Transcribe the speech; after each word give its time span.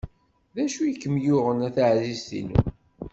D 0.55 0.57
acu 0.63 0.81
i 0.85 0.93
kem-yuɣen 1.01 1.65
a 1.67 1.69
taɛzizt-inu? 1.75 2.59